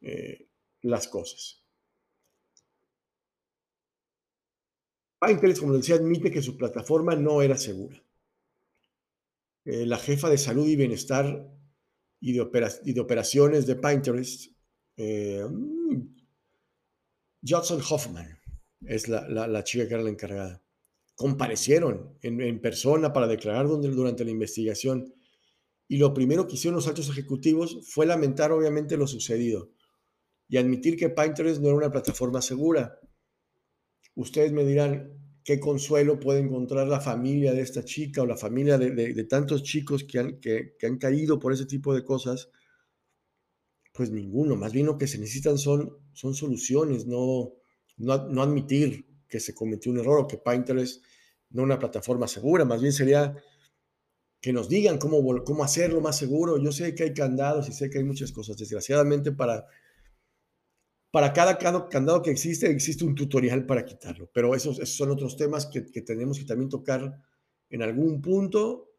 eh, 0.00 0.48
las 0.82 1.06
cosas. 1.06 1.65
Pinterest, 5.20 5.60
como 5.60 5.74
decía, 5.74 5.96
admite 5.96 6.30
que 6.30 6.42
su 6.42 6.56
plataforma 6.56 7.14
no 7.14 7.42
era 7.42 7.56
segura. 7.56 8.02
Eh, 9.64 9.86
la 9.86 9.98
jefa 9.98 10.28
de 10.30 10.38
salud 10.38 10.66
y 10.66 10.76
bienestar 10.76 11.50
y 12.20 12.32
de, 12.32 13.00
operaciones 13.00 13.66
de 13.66 13.76
Pinterest, 13.76 14.52
eh, 14.96 15.44
Johnson 17.46 17.80
Hoffman, 17.88 18.38
es 18.84 19.08
la, 19.08 19.64
chica 19.64 19.88
que 19.88 19.94
era 19.94 20.02
la 20.02 20.10
encargada. 20.10 20.62
Comparecieron 21.14 22.18
en, 22.22 22.60
persona 22.60 23.12
para 23.12 23.26
declarar 23.26 23.66
durante 23.66 24.24
la 24.24 24.30
investigación 24.30 25.14
y 25.88 25.98
lo 25.98 26.12
primero 26.12 26.46
que 26.46 26.54
hicieron 26.54 26.76
los 26.76 26.88
altos 26.88 27.08
ejecutivos 27.08 27.78
fue 27.88 28.06
lamentar 28.06 28.52
obviamente 28.52 28.96
lo 28.96 29.06
sucedido 29.06 29.70
y 30.48 30.58
admitir 30.58 30.96
que 30.96 31.10
Pinterest 31.10 31.60
no 31.60 31.68
era 31.68 31.76
una 31.76 31.90
plataforma 31.90 32.42
segura. 32.42 33.00
Ustedes 34.16 34.50
me 34.50 34.64
dirán, 34.64 35.12
¿qué 35.44 35.60
consuelo 35.60 36.18
puede 36.18 36.40
encontrar 36.40 36.88
la 36.88 37.00
familia 37.00 37.52
de 37.52 37.60
esta 37.60 37.84
chica 37.84 38.22
o 38.22 38.26
la 38.26 38.36
familia 38.36 38.78
de, 38.78 39.24
tantos 39.24 39.62
chicos 39.62 40.04
que 40.04 40.18
han, 40.18 40.98
caído 40.98 41.38
por 41.38 41.52
ese 41.52 41.66
tipo 41.66 41.94
de 41.94 42.02
cosas? 42.02 42.50
Pues 43.92 44.10
ninguno, 44.10 44.56
más 44.56 44.72
bien 44.72 44.86
lo 44.86 44.96
que 44.96 45.06
se 45.06 45.18
necesitan 45.18 45.58
son, 45.58 45.98
soluciones, 46.14 47.06
no, 47.06 47.52
no, 47.98 48.42
admitir 48.42 49.06
que 49.28 49.38
se 49.38 49.54
cometió 49.54 49.92
un 49.92 49.98
error 49.98 50.20
o 50.20 50.26
que 50.26 50.38
Pinterest 50.38 51.04
no 51.50 51.62
una 51.62 51.78
plataforma 51.78 52.26
segura, 52.26 52.64
más 52.64 52.80
bien 52.80 52.92
sería 52.92 53.36
que 54.40 54.52
nos 54.52 54.68
digan 54.68 54.96
cómo, 54.98 55.44
cómo 55.44 55.62
hacerlo 55.62 56.00
más 56.00 56.16
seguro. 56.16 56.58
Yo 56.58 56.72
sé 56.72 56.94
que 56.94 57.04
hay 57.04 57.14
candados 57.14 57.68
y 57.68 57.72
sé 57.72 57.90
que 57.90 57.98
hay 57.98 58.04
muchas 58.04 58.32
cosas. 58.32 58.56
Desgraciadamente, 58.56 59.32
para, 59.32 59.66
para 61.16 61.32
cada 61.32 61.56
candado 61.88 62.20
que 62.20 62.30
existe, 62.30 62.70
existe 62.70 63.02
un 63.02 63.14
tutorial 63.14 63.64
para 63.64 63.86
quitarlo. 63.86 64.28
Pero 64.34 64.54
esos, 64.54 64.76
son 64.86 65.10
otros 65.10 65.34
temas 65.34 65.64
que, 65.64 65.80
tenemos 65.80 66.38
que 66.38 66.44
también 66.44 66.68
tocar 66.68 67.22
en 67.70 67.82
algún 67.82 68.20
punto, 68.20 68.90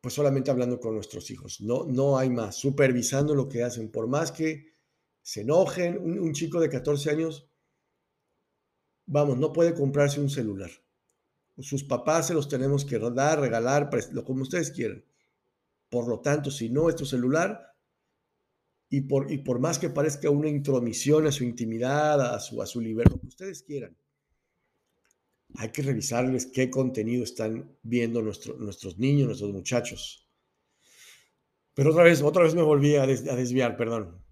pues 0.00 0.14
solamente 0.14 0.50
hablando 0.50 0.80
con 0.80 0.94
nuestros 0.94 1.30
hijos. 1.30 1.60
No, 1.60 1.84
no 1.84 2.16
hay 2.16 2.30
más, 2.30 2.56
supervisando 2.56 3.34
lo 3.34 3.50
que 3.50 3.62
hacen. 3.62 3.90
Por 3.90 4.08
más 4.08 4.32
que 4.32 4.72
se 5.20 5.42
enojen, 5.42 5.98
un 5.98 6.32
chico 6.32 6.58
de 6.58 6.70
14 6.70 7.10
años 7.10 7.50
vamos, 9.04 9.36
no 9.36 9.52
puede 9.52 9.74
comprarse 9.74 10.22
un 10.22 10.30
celular. 10.30 10.70
Sus 11.58 11.84
papás 11.84 12.28
se 12.28 12.32
los 12.32 12.48
tenemos 12.48 12.86
que 12.86 12.98
dar, 12.98 13.40
regalar, 13.40 13.90
como 14.24 14.40
ustedes 14.40 14.70
quieran. 14.70 15.04
Por 15.90 16.08
lo 16.08 16.20
tanto, 16.20 16.50
si 16.50 16.70
no 16.70 16.88
es 16.88 16.96
tu 16.96 17.04
celular, 17.04 17.73
y 18.96 19.00
por, 19.02 19.30
y 19.30 19.38
por 19.38 19.58
más 19.58 19.78
que 19.78 19.90
parezca 19.90 20.30
una 20.30 20.48
intromisión 20.48 21.26
a 21.26 21.32
su 21.32 21.44
intimidad, 21.44 22.34
a 22.34 22.40
su, 22.40 22.60
a 22.60 22.66
su 22.66 22.80
libertad, 22.80 23.14
lo 23.14 23.20
que 23.20 23.26
ustedes 23.28 23.62
quieran, 23.62 23.96
hay 25.56 25.70
que 25.70 25.82
revisarles 25.82 26.46
qué 26.46 26.70
contenido 26.70 27.24
están 27.24 27.76
viendo 27.82 28.22
nuestros 28.22 28.98
niños, 28.98 29.26
nuestros 29.26 29.52
muchachos. 29.52 30.28
Pero 31.74 31.90
otra 31.90 32.04
vez, 32.04 32.22
otra 32.22 32.42
vez 32.42 32.54
me 32.54 32.62
volví 32.62 32.96
a 32.96 33.06
desviar, 33.06 33.76
perdón 33.76 34.24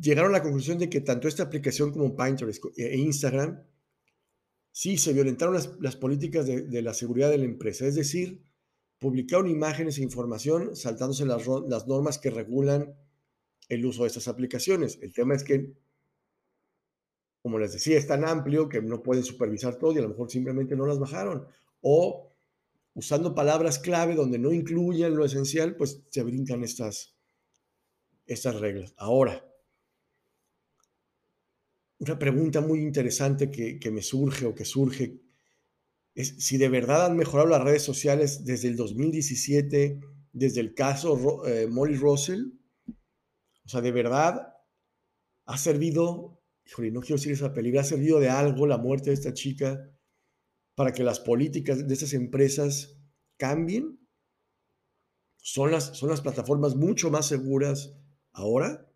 llegaron 0.00 0.30
a 0.30 0.38
la 0.38 0.42
conclusión 0.42 0.78
de 0.78 0.90
que 0.90 1.00
tanto 1.00 1.28
esta 1.28 1.44
aplicación 1.44 1.92
como 1.92 2.16
Pinterest 2.16 2.64
e 2.76 2.96
Instagram 2.96 3.62
sí 4.70 4.98
se 4.98 5.12
violentaron 5.12 5.54
las, 5.54 5.96
políticas 5.96 6.46
de, 6.46 6.82
la 6.82 6.92
seguridad 6.92 7.30
de 7.30 7.38
la 7.38 7.44
empresa, 7.44 7.86
es 7.86 7.94
decir, 7.94 8.42
publicaron 8.98 9.48
imágenes 9.48 9.98
e 9.98 10.02
información 10.02 10.74
saltándose 10.74 11.26
las, 11.26 11.86
normas 11.86 12.18
que 12.18 12.30
regulan 12.30 12.96
el 13.68 13.84
uso 13.84 14.02
de 14.02 14.08
estas 14.08 14.28
aplicaciones. 14.28 14.98
El 15.02 15.12
tema 15.12 15.34
es 15.34 15.44
que, 15.44 15.72
como 17.42 17.58
les 17.58 17.72
decía, 17.72 17.98
es 17.98 18.06
tan 18.06 18.24
amplio 18.24 18.68
que 18.68 18.80
no 18.80 19.02
pueden 19.02 19.24
supervisar 19.24 19.76
todo 19.76 19.92
y 19.92 19.98
a 19.98 20.02
lo 20.02 20.08
mejor 20.08 20.30
simplemente 20.30 20.76
no 20.76 20.86
las 20.86 20.98
bajaron. 20.98 21.46
O 21.80 22.32
usando 22.94 23.34
palabras 23.34 23.78
clave 23.78 24.14
donde 24.14 24.38
no 24.38 24.52
incluyan 24.52 25.14
lo 25.14 25.24
esencial, 25.24 25.76
pues 25.76 26.02
se 26.08 26.22
brincan 26.22 26.64
estas, 26.64 27.16
estas 28.26 28.58
reglas. 28.58 28.94
Ahora, 28.96 29.44
una 31.98 32.18
pregunta 32.18 32.60
muy 32.60 32.80
interesante 32.80 33.50
que, 33.50 33.90
me 33.90 34.02
surge 34.02 34.46
o 34.46 34.54
que 34.54 34.64
surge 34.64 35.20
si 36.24 36.56
de 36.56 36.68
verdad 36.68 37.06
han 37.06 37.16
mejorado 37.16 37.48
las 37.48 37.62
redes 37.62 37.82
sociales 37.82 38.44
desde 38.44 38.68
el 38.68 38.76
2017, 38.76 40.00
desde 40.32 40.60
el 40.60 40.74
caso 40.74 41.46
eh, 41.46 41.66
Molly 41.66 41.96
Russell. 41.96 42.52
O 43.64 43.68
sea, 43.68 43.80
de 43.80 43.92
verdad 43.92 44.54
ha 45.44 45.58
servido, 45.58 46.40
híjole, 46.66 46.90
no 46.90 47.00
quiero 47.00 47.16
decir 47.16 47.32
esa 47.32 47.52
peligro, 47.52 47.80
ha 47.80 47.84
servido 47.84 48.20
de 48.20 48.30
algo 48.30 48.66
la 48.66 48.78
muerte 48.78 49.10
de 49.10 49.14
esta 49.14 49.34
chica 49.34 49.90
para 50.74 50.92
que 50.92 51.04
las 51.04 51.20
políticas 51.20 51.86
de 51.86 51.94
estas 51.94 52.12
empresas 52.12 52.98
cambien. 53.36 53.98
Son 55.36 55.70
las, 55.70 55.96
son 55.96 56.10
las 56.10 56.20
plataformas 56.20 56.74
mucho 56.74 57.10
más 57.10 57.26
seguras, 57.26 57.96
Ahora, 58.36 58.86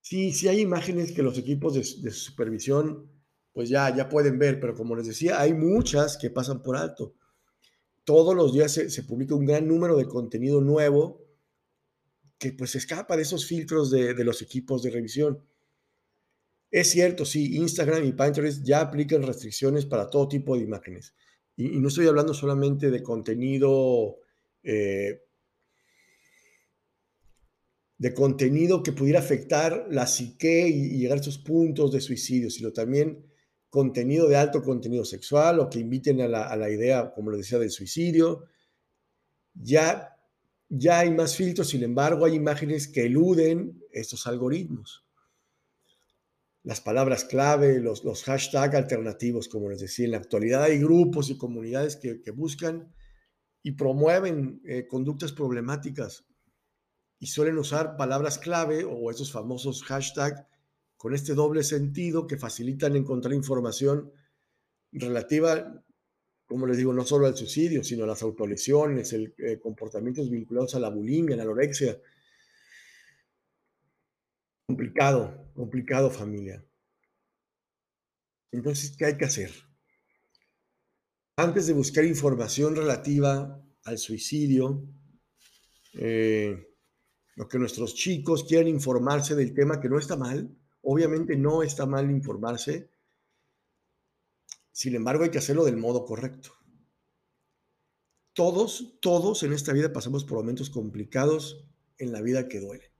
sí, 0.00 0.32
sí 0.32 0.46
hay 0.46 0.60
imágenes 0.60 1.10
que 1.10 1.24
los 1.24 1.36
equipos 1.38 1.74
de, 1.74 2.12
supervisión 2.12 3.10
pues 3.56 3.70
ya, 3.70 3.96
ya 3.96 4.06
pueden 4.10 4.38
ver, 4.38 4.60
pero 4.60 4.74
como 4.74 4.94
les 4.94 5.06
decía, 5.06 5.40
hay 5.40 5.54
muchas 5.54 6.18
que 6.18 6.28
pasan 6.28 6.62
por 6.62 6.76
alto. 6.76 7.14
Todos 8.04 8.36
los 8.36 8.52
días 8.52 8.70
se, 8.70 9.02
publica 9.02 9.34
un 9.34 9.46
gran 9.46 9.66
número 9.66 9.96
de 9.96 10.04
contenido 10.04 10.60
nuevo 10.60 11.24
que 12.36 12.52
pues 12.52 12.74
escapa 12.74 13.16
de 13.16 13.22
esos 13.22 13.46
filtros 13.46 13.90
de, 13.90 14.12
los 14.24 14.42
equipos 14.42 14.82
de 14.82 14.90
revisión. 14.90 15.42
Es 16.70 16.90
cierto, 16.90 17.24
sí, 17.24 17.56
Instagram 17.56 18.04
y 18.04 18.12
Pinterest 18.12 18.62
ya 18.62 18.82
aplican 18.82 19.22
restricciones 19.22 19.86
para 19.86 20.10
todo 20.10 20.28
tipo 20.28 20.54
de 20.54 20.62
imágenes. 20.62 21.14
Y, 21.56 21.80
no 21.80 21.88
estoy 21.88 22.08
hablando 22.08 22.34
solamente 22.34 22.90
de 22.90 23.02
contenido 23.02 24.18
eh, 24.64 25.22
de 27.96 28.12
contenido 28.12 28.82
que 28.82 28.92
pudiera 28.92 29.20
afectar 29.20 29.86
la 29.90 30.06
psique 30.06 30.68
y, 30.68 30.98
llegar 30.98 31.16
a 31.16 31.20
esos 31.22 31.38
puntos 31.38 31.90
de 31.90 32.02
suicidio, 32.02 32.50
sino 32.50 32.70
también 32.74 33.24
contenido 33.70 34.28
de 34.28 34.36
alto 34.36 34.62
contenido 34.62 35.04
sexual 35.04 35.60
o 35.60 35.68
que 35.68 35.78
inviten 35.78 36.20
a 36.20 36.28
la, 36.28 36.70
idea, 36.70 37.12
como 37.14 37.30
les 37.30 37.40
decía, 37.40 37.58
del 37.58 37.70
suicidio. 37.70 38.44
Ya, 39.54 40.16
ya 40.68 41.00
hay 41.00 41.10
más 41.10 41.36
filtros, 41.36 41.68
sin 41.68 41.82
embargo, 41.82 42.24
hay 42.24 42.34
imágenes 42.34 42.88
que 42.88 43.06
eluden 43.06 43.82
estos 43.92 44.26
algoritmos. 44.26 45.04
Las 46.62 46.80
palabras 46.80 47.24
clave, 47.24 47.78
los, 47.78 48.04
los 48.04 48.24
hashtags 48.24 48.74
alternativos, 48.74 49.48
como 49.48 49.70
les 49.70 49.80
decía, 49.80 50.06
en 50.06 50.12
la 50.12 50.18
actualidad 50.18 50.64
hay 50.64 50.78
grupos 50.78 51.30
y 51.30 51.38
comunidades 51.38 51.96
que, 51.96 52.30
buscan 52.32 52.92
y 53.62 53.72
promueven 53.72 54.60
eh, 54.64 54.86
conductas 54.86 55.32
problemáticas 55.32 56.24
y 57.18 57.28
suelen 57.28 57.58
usar 57.58 57.96
palabras 57.96 58.38
clave 58.38 58.84
o 58.84 59.10
esos 59.10 59.32
famosos 59.32 59.82
hashtags 59.84 60.42
con 60.96 61.14
este 61.14 61.34
doble 61.34 61.62
sentido 61.62 62.26
que 62.26 62.38
facilitan 62.38 62.96
encontrar 62.96 63.34
información 63.34 64.12
relativa, 64.92 65.84
como 66.46 66.66
les 66.66 66.78
digo, 66.78 66.92
no 66.92 67.04
solo 67.04 67.26
al 67.26 67.36
suicidio, 67.36 67.84
sino 67.84 68.04
a 68.04 68.06
las 68.06 68.22
autolesiones, 68.22 69.12
el, 69.12 69.34
eh, 69.38 69.58
comportamientos 69.58 70.30
vinculados 70.30 70.74
a 70.74 70.80
la 70.80 70.88
bulimia, 70.88 71.34
a 71.34 71.38
la 71.38 71.42
anorexia. 71.42 72.00
Complicado, 74.66 75.52
complicado 75.54 76.10
familia. 76.10 76.64
Entonces, 78.52 78.96
¿qué 78.96 79.04
hay 79.06 79.16
que 79.16 79.26
hacer? 79.26 79.50
Antes 81.36 81.66
de 81.66 81.74
buscar 81.74 82.04
información 82.04 82.74
relativa 82.74 83.62
al 83.84 83.98
suicidio, 83.98 84.88
eh, 85.98 86.66
lo 87.36 87.48
que 87.48 87.58
nuestros 87.58 87.94
chicos 87.94 88.44
quieran 88.44 88.68
informarse 88.68 89.34
del 89.34 89.52
tema, 89.52 89.78
que 89.78 89.90
no 89.90 89.98
está 89.98 90.16
mal, 90.16 90.56
obviamente 90.88 91.36
no 91.36 91.62
está 91.62 91.84
mal 91.84 92.10
informarse, 92.10 92.88
sin 94.72 94.94
embargo 94.94 95.24
hay 95.24 95.30
que 95.30 95.38
hacerlo 95.38 95.64
del 95.64 95.76
modo 95.76 96.04
correcto. 96.04 96.52
Todos, 98.32 98.98
todos 99.00 99.42
en 99.42 99.52
esta 99.52 99.72
vida 99.72 99.92
pasamos 99.92 100.24
por 100.24 100.38
momentos 100.38 100.70
complicados 100.70 101.66
en 101.98 102.12
la 102.12 102.22
vida 102.22 102.48
que 102.48 102.60
duele. 102.60 102.92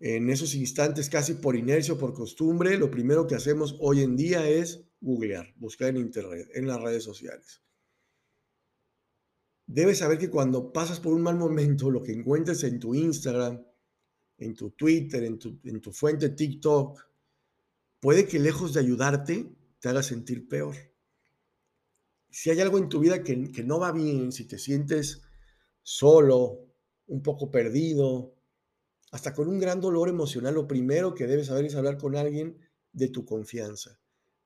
En 0.00 0.28
esos 0.30 0.54
instantes, 0.54 1.08
casi 1.08 1.34
por 1.34 1.56
inercia 1.56 1.94
o 1.94 1.98
por 1.98 2.12
costumbre, 2.12 2.76
lo 2.76 2.90
primero 2.90 3.26
que 3.26 3.34
hacemos 3.34 3.76
hoy 3.80 4.02
en 4.02 4.16
día 4.16 4.48
es 4.48 4.84
googlear, 5.00 5.54
buscar 5.56 5.88
en 5.88 5.96
internet, 5.96 6.48
en 6.54 6.66
las 6.66 6.80
redes 6.80 7.04
sociales 7.04 7.62
debes 9.68 9.98
saber 9.98 10.18
que 10.18 10.30
cuando 10.30 10.72
pasas 10.72 10.98
por 10.98 11.12
un 11.12 11.20
mal 11.20 11.36
momento, 11.36 11.90
lo 11.90 12.02
que 12.02 12.12
encuentres 12.12 12.64
en 12.64 12.80
tu 12.80 12.94
Instagram, 12.94 13.62
en 14.38 14.54
tu 14.54 14.70
Twitter, 14.70 15.24
en 15.24 15.38
tu, 15.38 15.58
en 15.64 15.80
tu 15.80 15.92
fuente 15.92 16.30
TikTok, 16.30 16.98
puede 18.00 18.26
que 18.26 18.38
lejos 18.38 18.74
de 18.74 18.80
ayudarte, 18.80 19.52
te 19.80 19.88
haga 19.88 20.02
sentir 20.02 20.48
peor. 20.48 20.74
Si 22.30 22.50
hay 22.50 22.60
algo 22.60 22.78
en 22.78 22.88
tu 22.88 23.00
vida 23.00 23.22
que, 23.22 23.50
que 23.50 23.64
no 23.64 23.78
va 23.78 23.92
bien, 23.92 24.32
si 24.32 24.44
te 24.44 24.58
sientes 24.58 25.22
solo, 25.82 26.66
un 27.06 27.22
poco 27.22 27.50
perdido, 27.50 28.34
hasta 29.10 29.32
con 29.32 29.48
un 29.48 29.58
gran 29.58 29.80
dolor 29.80 30.08
emocional, 30.08 30.54
lo 30.54 30.68
primero 30.68 31.14
que 31.14 31.26
debes 31.26 31.46
saber 31.46 31.64
es 31.64 31.74
hablar 31.74 31.96
con 31.96 32.16
alguien 32.16 32.58
de 32.92 33.08
tu 33.08 33.24
confianza. 33.24 33.98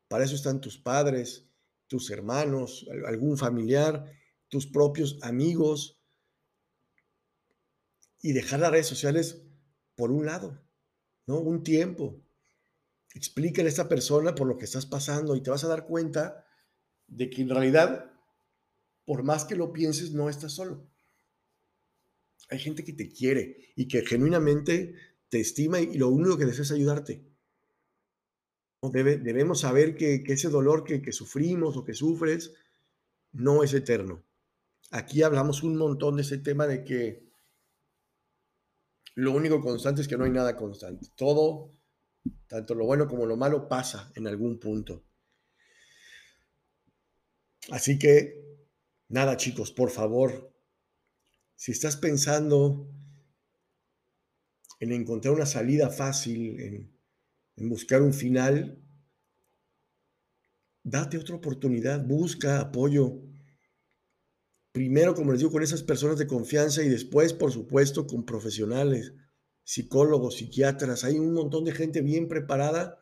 Para 0.08 0.24
eso 0.24 0.34
están 0.34 0.60
tus 0.60 0.78
padres, 0.78 1.48
tus 1.88 2.10
hermanos, 2.10 2.86
algún 3.06 3.36
familiar, 3.36 4.04
tus 4.48 4.66
propios 4.66 5.18
amigos. 5.22 5.98
Y 8.20 8.32
dejar 8.32 8.60
las 8.60 8.70
redes 8.70 8.86
sociales 8.86 9.42
por 9.94 10.10
un 10.10 10.26
lado, 10.26 10.60
¿no? 11.26 11.38
Un 11.38 11.62
tiempo. 11.62 12.20
Explícale 13.14 13.68
a 13.68 13.70
esta 13.70 13.88
persona 13.88 14.34
por 14.34 14.46
lo 14.46 14.58
que 14.58 14.64
estás 14.64 14.86
pasando 14.86 15.36
y 15.36 15.42
te 15.42 15.50
vas 15.50 15.64
a 15.64 15.68
dar 15.68 15.86
cuenta 15.86 16.46
de 17.06 17.28
que 17.28 17.42
en 17.42 17.50
realidad, 17.50 18.10
por 19.04 19.22
más 19.22 19.44
que 19.44 19.56
lo 19.56 19.72
pienses, 19.72 20.12
no 20.12 20.28
estás 20.28 20.52
solo. 20.52 20.86
Hay 22.48 22.58
gente 22.58 22.84
que 22.84 22.92
te 22.92 23.10
quiere 23.10 23.72
y 23.76 23.88
que 23.88 24.04
genuinamente 24.04 24.94
te 25.28 25.40
estima 25.40 25.80
y 25.80 25.94
lo 25.98 26.08
único 26.08 26.38
que 26.38 26.46
desea 26.46 26.62
es 26.62 26.72
ayudarte. 26.72 27.24
Debe, 28.82 29.16
debemos 29.16 29.60
saber 29.60 29.96
que, 29.96 30.24
ese 30.26 30.48
dolor 30.48 30.84
que 30.84 31.12
sufrimos 31.12 31.76
o 31.76 31.84
que 31.84 31.94
sufres 31.94 32.52
no 33.32 33.62
es 33.62 33.72
eterno. 33.74 34.24
Aquí 34.90 35.22
hablamos 35.22 35.62
un 35.62 35.76
montón 35.76 36.16
de 36.16 36.22
ese 36.22 36.38
tema 36.38 36.66
de 36.66 36.84
que 36.84 37.31
lo 39.14 39.32
único 39.32 39.60
constante 39.60 40.02
es 40.02 40.08
que 40.08 40.16
no 40.16 40.24
hay 40.24 40.30
nada 40.30 40.56
constante. 40.56 41.06
Todo, 41.16 41.74
tanto 42.46 42.74
lo 42.74 42.86
bueno 42.86 43.06
como 43.06 43.26
lo 43.26 43.36
malo, 43.36 43.68
pasa 43.68 44.10
en 44.14 44.26
algún 44.26 44.58
punto. 44.58 45.04
Así 47.70 47.98
que, 47.98 48.42
nada 49.08 49.36
chicos, 49.36 49.70
por 49.70 49.90
favor, 49.90 50.52
si 51.54 51.72
estás 51.72 51.96
pensando 51.96 52.88
en 54.80 54.92
encontrar 54.92 55.34
una 55.34 55.46
salida 55.46 55.90
fácil, 55.90 56.58
en, 56.60 57.68
buscar 57.68 58.02
un 58.02 58.12
final, 58.12 58.82
date 60.82 61.18
otra 61.18 61.36
oportunidad, 61.36 62.04
busca 62.04 62.58
apoyo. 62.58 63.20
Primero, 64.72 65.14
como 65.14 65.32
les 65.32 65.40
digo, 65.40 65.52
con 65.52 65.62
esas 65.62 65.82
personas 65.82 66.18
de 66.18 66.26
confianza 66.26 66.82
y 66.82 66.88
después, 66.88 67.34
por 67.34 67.52
supuesto, 67.52 68.06
con 68.06 68.24
profesionales, 68.24 69.12
psicólogos, 69.64 70.36
psiquiatras. 70.36 71.04
Hay 71.04 71.18
un 71.18 71.34
montón 71.34 71.64
de 71.64 71.72
gente 71.72 72.00
bien 72.00 72.26
preparada 72.26 72.98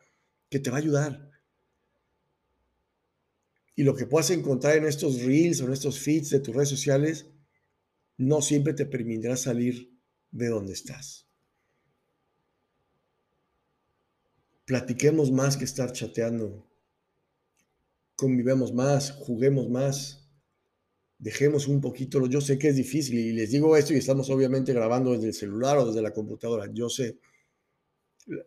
que 0.49 0.59
te 0.59 0.69
va 0.69 0.77
a 0.77 0.81
ayudar. 0.81 1.31
Y 3.75 3.83
lo 3.83 3.95
que 3.95 4.05
puedas 4.05 4.29
encontrar 4.31 4.75
en 4.75 4.85
estos 4.85 5.21
reels 5.21 5.61
o 5.61 5.65
en 5.65 5.73
estos 5.73 5.99
feeds 5.99 6.29
de 6.29 6.41
tus 6.41 6.53
redes 6.53 6.69
sociales 6.69 7.27
no 8.17 8.41
siempre 8.41 8.73
te 8.73 8.85
permitirá 8.85 9.37
salir 9.37 9.97
de 10.29 10.49
donde 10.49 10.73
estás. 10.73 11.25
Platiquemos 14.65 15.31
más 15.31 15.57
que 15.57 15.63
estar 15.63 15.91
chateando. 15.91 16.69
Convivemos 18.15 18.73
más, 18.73 19.11
juguemos 19.11 19.69
más. 19.69 20.20
Dejemos 21.21 21.67
un 21.67 21.79
poquito, 21.81 22.25
yo 22.25 22.41
sé 22.41 22.57
que 22.57 22.69
es 22.69 22.75
difícil 22.75 23.19
y 23.19 23.31
les 23.31 23.51
digo 23.51 23.77
esto 23.77 23.93
y 23.93 23.97
estamos 23.97 24.31
obviamente 24.31 24.73
grabando 24.73 25.11
desde 25.11 25.27
el 25.27 25.33
celular 25.35 25.77
o 25.77 25.85
desde 25.85 26.01
la 26.01 26.11
computadora. 26.11 26.67
Yo 26.73 26.89
sé, 26.89 27.19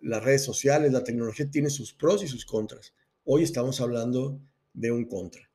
las 0.02 0.24
redes 0.24 0.42
sociales, 0.42 0.92
la 0.92 1.04
tecnología 1.04 1.48
tiene 1.48 1.70
sus 1.70 1.94
pros 1.94 2.24
y 2.24 2.26
sus 2.26 2.44
contras. 2.44 2.92
Hoy 3.22 3.44
estamos 3.44 3.80
hablando 3.80 4.40
de 4.72 4.90
un 4.90 5.04
contra. 5.04 5.48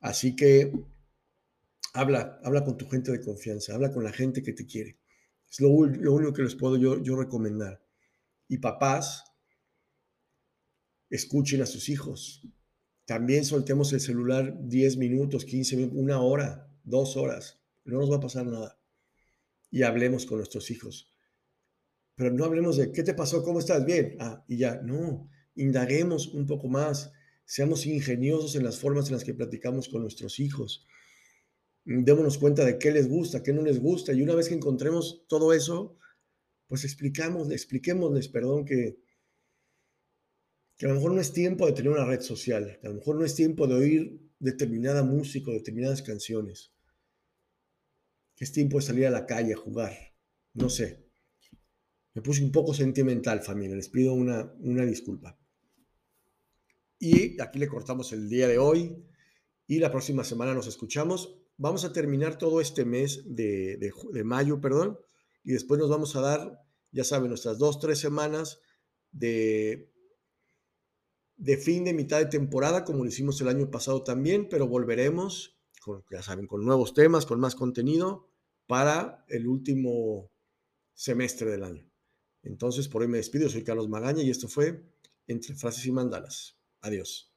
Así 0.00 0.34
que 0.34 0.72
habla, 1.92 2.40
habla 2.42 2.64
con 2.64 2.76
tu 2.76 2.88
gente 2.88 3.12
de 3.12 3.20
confianza, 3.20 3.76
habla 3.76 3.92
con 3.92 4.02
la 4.02 4.12
gente 4.12 4.42
que 4.42 4.52
te 4.52 4.66
quiere. 4.66 4.98
Es 5.48 5.60
lo, 5.60 5.70
único 5.70 6.32
que 6.32 6.42
les 6.42 6.56
puedo 6.56 6.76
yo, 6.76 7.00
yo 7.04 7.14
recomendar. 7.14 7.80
Y 8.48 8.58
papás, 8.58 9.22
escuchen 11.08 11.62
a 11.62 11.66
sus 11.66 11.88
hijos. 11.88 12.42
También 13.06 13.44
soltemos 13.44 13.92
el 13.92 14.00
celular 14.00 14.54
10 14.68 14.98
minutos, 14.98 15.44
15 15.44 15.76
minutos, 15.76 15.98
una 15.98 16.20
hora, 16.20 16.70
dos 16.84 17.16
horas. 17.16 17.58
No 17.84 17.98
nos 17.98 18.10
va 18.10 18.16
a 18.16 18.20
pasar 18.20 18.46
nada. 18.46 18.78
Y 19.70 19.82
hablemos 19.82 20.26
con 20.26 20.38
nuestros 20.38 20.70
hijos. 20.70 21.12
Pero 22.16 22.30
no 22.32 22.44
hablemos 22.44 22.76
de, 22.76 22.92
¿qué 22.92 23.02
te 23.02 23.14
pasó? 23.14 23.42
¿Cómo 23.42 23.60
estás? 23.60 23.84
Bien. 23.86 24.16
Ah, 24.20 24.44
y 24.48 24.58
ya. 24.58 24.80
No, 24.82 25.30
indaguemos 25.54 26.28
un 26.28 26.46
poco 26.46 26.68
más. 26.68 27.12
Seamos 27.44 27.86
ingeniosos 27.86 28.56
en 28.56 28.64
las 28.64 28.78
formas 28.78 29.06
en 29.06 29.14
las 29.14 29.24
que 29.24 29.34
platicamos 29.34 29.88
con 29.88 30.02
nuestros 30.02 30.38
hijos 30.40 30.86
démonos 31.86 32.38
cuenta 32.38 32.64
de 32.64 32.78
qué 32.78 32.90
les 32.90 33.08
gusta, 33.08 33.42
qué 33.42 33.52
no 33.52 33.62
les 33.62 33.80
gusta. 33.80 34.12
Y 34.12 34.22
una 34.22 34.34
vez 34.34 34.48
que 34.48 34.54
encontremos 34.54 35.24
todo 35.28 35.52
eso, 35.52 35.96
pues 36.66 36.84
explicamos, 36.84 37.50
expliquémosles, 37.50 38.28
perdón, 38.28 38.64
que, 38.64 38.98
que 40.76 40.86
a 40.86 40.88
lo 40.88 40.96
mejor 40.96 41.12
no 41.12 41.20
es 41.20 41.32
tiempo 41.32 41.66
de 41.66 41.72
tener 41.72 41.90
una 41.90 42.04
red 42.04 42.20
social, 42.20 42.78
que 42.80 42.86
a 42.86 42.90
lo 42.90 42.96
mejor 42.96 43.16
no 43.16 43.24
es 43.24 43.34
tiempo 43.34 43.66
de 43.66 43.74
oír 43.74 44.20
determinada 44.38 45.02
música 45.02 45.50
o 45.50 45.54
determinadas 45.54 46.02
canciones, 46.02 46.72
que 48.34 48.44
es 48.44 48.52
tiempo 48.52 48.78
de 48.78 48.84
salir 48.84 49.06
a 49.06 49.10
la 49.10 49.26
calle 49.26 49.54
a 49.54 49.56
jugar, 49.56 49.92
no 50.54 50.68
sé. 50.68 51.04
Me 52.14 52.22
puse 52.22 52.42
un 52.42 52.52
poco 52.52 52.72
sentimental, 52.72 53.42
familia, 53.42 53.76
les 53.76 53.88
pido 53.88 54.14
una, 54.14 54.52
una 54.60 54.84
disculpa. 54.84 55.38
Y 56.98 57.40
aquí 57.40 57.58
le 57.58 57.68
cortamos 57.68 58.12
el 58.12 58.28
día 58.28 58.48
de 58.48 58.58
hoy 58.58 59.04
y 59.66 59.78
la 59.78 59.90
próxima 59.90 60.24
semana 60.24 60.54
nos 60.54 60.66
escuchamos 60.66 61.36
vamos 61.58 61.84
a 61.84 61.92
terminar 61.92 62.38
todo 62.38 62.60
este 62.60 62.84
mes 62.84 63.22
de, 63.24 63.92
mayo, 64.24 64.60
perdón, 64.60 64.98
y 65.44 65.52
después 65.52 65.78
nos 65.80 65.88
vamos 65.88 66.16
a 66.16 66.20
dar, 66.20 66.62
ya 66.92 67.04
saben, 67.04 67.28
nuestras 67.28 67.58
dos, 67.58 67.78
tres 67.78 67.98
semanas 67.98 68.60
de, 69.12 69.90
de 71.36 71.56
fin 71.56 71.84
de 71.84 71.92
mitad 71.92 72.18
de 72.18 72.26
temporada, 72.26 72.84
como 72.84 73.04
lo 73.04 73.08
hicimos 73.08 73.40
el 73.40 73.48
año 73.48 73.70
pasado 73.70 74.02
también, 74.02 74.48
pero 74.48 74.66
volveremos, 74.66 75.58
con, 75.82 76.04
ya 76.10 76.22
saben, 76.22 76.46
con 76.46 76.64
nuevos 76.64 76.94
temas, 76.94 77.26
con 77.26 77.40
más 77.40 77.54
contenido 77.54 78.28
para 78.66 79.24
el 79.28 79.46
último 79.46 80.30
semestre 80.94 81.50
del 81.50 81.64
año. 81.64 81.90
Entonces, 82.42 82.88
por 82.88 83.02
hoy 83.02 83.08
me 83.08 83.18
despido, 83.18 83.48
soy 83.48 83.64
Carlos 83.64 83.88
Magaña 83.88 84.22
y 84.22 84.30
esto 84.30 84.48
fue 84.48 84.82
Entre 85.26 85.54
Frases 85.54 85.84
y 85.86 85.92
Mandalas. 85.92 86.58
Adiós. 86.80 87.35